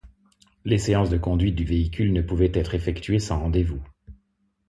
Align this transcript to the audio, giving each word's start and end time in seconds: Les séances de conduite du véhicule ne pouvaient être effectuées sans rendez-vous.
Les 0.65 0.79
séances 0.79 1.11
de 1.11 1.17
conduite 1.19 1.53
du 1.55 1.63
véhicule 1.63 2.11
ne 2.11 2.23
pouvaient 2.23 2.51
être 2.55 2.73
effectuées 2.73 3.19
sans 3.19 3.39
rendez-vous. 3.39 3.83